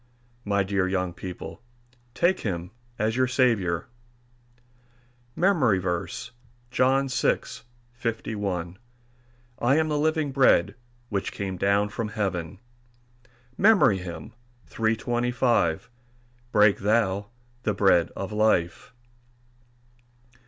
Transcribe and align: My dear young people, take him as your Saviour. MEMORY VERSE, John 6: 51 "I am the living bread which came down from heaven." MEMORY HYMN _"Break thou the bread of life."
My 0.43 0.63
dear 0.63 0.87
young 0.87 1.13
people, 1.13 1.61
take 2.15 2.39
him 2.39 2.71
as 2.97 3.15
your 3.15 3.27
Saviour. 3.27 3.85
MEMORY 5.35 5.77
VERSE, 5.77 6.31
John 6.71 7.07
6: 7.07 7.65
51 7.93 8.79
"I 9.59 9.75
am 9.75 9.89
the 9.89 9.99
living 9.99 10.31
bread 10.31 10.73
which 11.09 11.31
came 11.31 11.55
down 11.55 11.89
from 11.89 12.07
heaven." 12.07 12.57
MEMORY 13.59 13.99
HYMN 13.99 14.33
_"Break 14.75 16.77
thou 16.79 17.27
the 17.61 17.73
bread 17.75 18.09
of 18.15 18.31
life." 18.31 18.95